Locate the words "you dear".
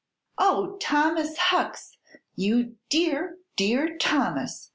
2.35-3.37